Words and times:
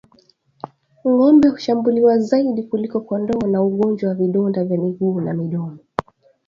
Ngombe 1.09 1.47
hushambuliwa 1.49 2.19
zaidi 2.19 2.63
kuliko 2.63 3.01
kondoo 3.01 3.47
na 3.47 3.63
ugonjwa 3.63 4.09
wa 4.09 4.15
vidonda 4.15 4.63
vya 4.65 4.77
miguu 4.77 5.21
na 5.21 5.33
midomo 5.33 5.77